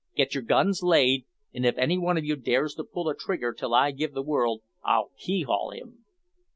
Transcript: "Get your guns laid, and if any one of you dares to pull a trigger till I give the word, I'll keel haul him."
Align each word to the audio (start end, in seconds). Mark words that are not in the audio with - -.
"Get 0.15 0.33
your 0.33 0.41
guns 0.41 0.81
laid, 0.81 1.25
and 1.53 1.63
if 1.63 1.77
any 1.77 1.99
one 1.99 2.17
of 2.17 2.25
you 2.25 2.35
dares 2.35 2.73
to 2.73 2.83
pull 2.83 3.07
a 3.07 3.15
trigger 3.15 3.53
till 3.53 3.75
I 3.75 3.91
give 3.91 4.13
the 4.15 4.23
word, 4.23 4.61
I'll 4.83 5.11
keel 5.15 5.45
haul 5.45 5.69
him." 5.69 6.05